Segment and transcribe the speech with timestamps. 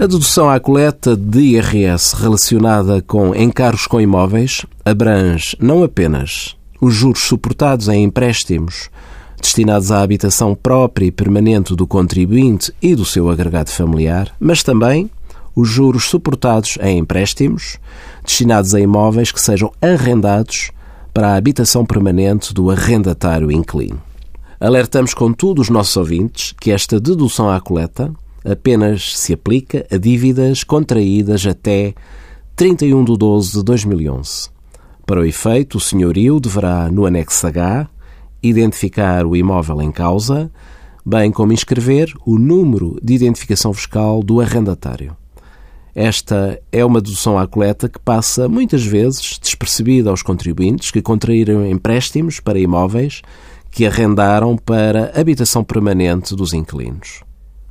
[0.00, 6.94] A dedução à coleta de IRS relacionada com encargos com imóveis abrange não apenas os
[6.94, 8.90] juros suportados em empréstimos
[9.42, 15.10] destinados à habitação própria e permanente do contribuinte e do seu agregado familiar, mas também
[15.52, 17.76] os juros suportados em empréstimos
[18.24, 20.70] destinados a imóveis que sejam arrendados
[21.12, 24.00] para a habitação permanente do arrendatário inquilino.
[24.60, 28.12] Alertamos, contudo, os nossos ouvintes que esta dedução à coleta
[28.50, 31.94] apenas se aplica a dívidas contraídas até
[32.56, 34.50] 31 de 12 de 2011.
[35.06, 37.88] Para o efeito, o senhorio deverá, no anexo H,
[38.42, 40.50] identificar o imóvel em causa,
[41.04, 45.16] bem como inscrever o número de identificação fiscal do arrendatário.
[45.94, 51.66] Esta é uma dedução à coleta que passa muitas vezes despercebida aos contribuintes que contraíram
[51.66, 53.22] empréstimos para imóveis
[53.70, 57.27] que arrendaram para habitação permanente dos inquilinos.